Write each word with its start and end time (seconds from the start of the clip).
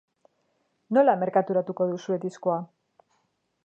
Nola 0.99 1.15
merkaturatuko 1.25 1.89
duzue 1.95 2.21
diskoa? 2.27 2.61